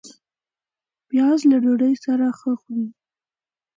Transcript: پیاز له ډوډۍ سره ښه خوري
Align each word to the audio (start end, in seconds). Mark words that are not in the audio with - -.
پیاز 1.07 1.39
له 1.49 1.57
ډوډۍ 1.63 1.93
سره 2.05 2.25
ښه 2.37 2.51
خوري 2.61 2.87